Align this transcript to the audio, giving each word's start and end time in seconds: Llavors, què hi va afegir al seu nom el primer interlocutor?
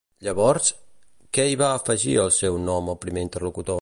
Llavors, 0.27 0.69
què 1.37 1.45
hi 1.51 1.59
va 1.63 1.67
afegir 1.81 2.17
al 2.23 2.33
seu 2.39 2.59
nom 2.71 2.91
el 2.95 2.99
primer 3.05 3.25
interlocutor? 3.27 3.69